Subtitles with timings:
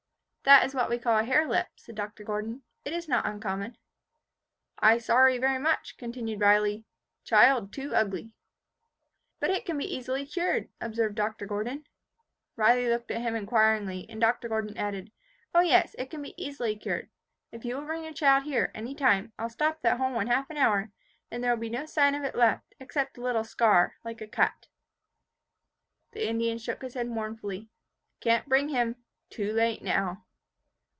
[0.43, 2.23] "That is what we call a hare lip," said Dr.
[2.23, 3.77] Gordon, "it is not uncommon."
[4.79, 6.83] "I sorry very much," continued Riley.
[7.23, 8.33] "Child too ugly."
[9.39, 11.45] "But it can be easily cured," observed Dr.
[11.45, 11.85] Gordon.
[12.55, 14.49] Riley looked at him inquiringly, and Dr.
[14.49, 15.11] Gordon added,
[15.53, 17.09] "O, yes, it can be easily cured.
[17.51, 20.27] If you will bring your child here, any time, I will stop that hole in
[20.27, 20.91] half an hour;
[21.29, 24.27] and there will be no sign of it left, except a little scar, like a
[24.27, 24.67] cut."
[26.13, 27.69] The Indian shook his head mournfully,
[28.21, 28.95] "Can't bring him.
[29.29, 30.25] Too late now."